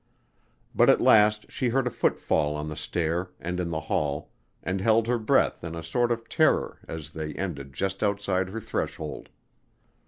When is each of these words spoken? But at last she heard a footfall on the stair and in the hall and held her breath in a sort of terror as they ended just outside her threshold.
But 0.73 0.89
at 0.89 0.99
last 0.99 1.51
she 1.51 1.69
heard 1.69 1.85
a 1.85 1.91
footfall 1.91 2.55
on 2.55 2.69
the 2.69 2.75
stair 2.75 3.29
and 3.39 3.59
in 3.59 3.69
the 3.69 3.81
hall 3.81 4.31
and 4.63 4.81
held 4.81 5.05
her 5.05 5.19
breath 5.19 5.63
in 5.63 5.75
a 5.75 5.83
sort 5.83 6.11
of 6.11 6.27
terror 6.27 6.79
as 6.87 7.11
they 7.11 7.35
ended 7.35 7.71
just 7.71 8.01
outside 8.01 8.49
her 8.49 8.59
threshold. 8.59 9.29